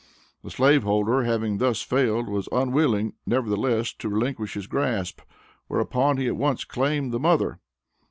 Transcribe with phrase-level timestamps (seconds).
[0.41, 5.21] The slave holder having thus failed, was unwilling, nevertheless, to relinquish his grasp.
[5.67, 7.59] Whereupon he at once claimed the mother.